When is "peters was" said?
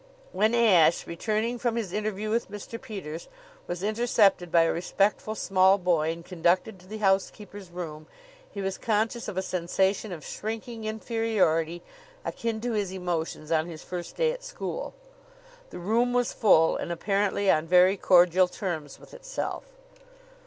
2.81-3.83